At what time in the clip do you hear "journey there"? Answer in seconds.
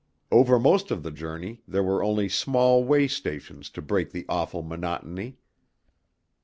1.11-1.83